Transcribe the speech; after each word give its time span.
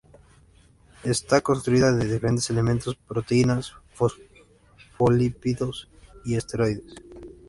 Está 1.03 1.41
construida 1.41 1.91
de 1.93 2.11
diferentes 2.11 2.49
elementos, 2.49 2.95
proteínas, 3.07 3.75
fosfolípidos 3.93 5.89
y 6.25 6.33
esteroides. 6.37 6.95